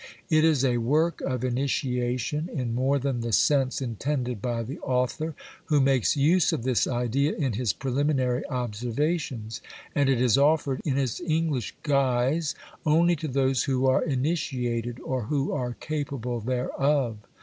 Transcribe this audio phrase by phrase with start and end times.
[0.31, 5.35] It is a work of initiation in more than the sense intended by the author,
[5.65, 9.61] who makes use of this idea in his preliminary observations,
[9.93, 15.25] and it is offered in its English guise only to those who are initiated or
[15.25, 17.19] who are capable thereof.